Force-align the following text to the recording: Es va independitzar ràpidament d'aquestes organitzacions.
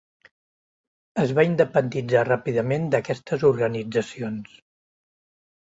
Es 1.23 1.33
va 1.39 1.45
independitzar 1.49 2.25
ràpidament 2.29 2.89
d'aquestes 2.97 3.47
organitzacions. 3.53 4.61